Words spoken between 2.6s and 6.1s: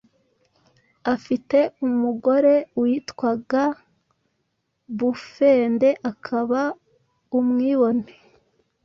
witwaga Bufende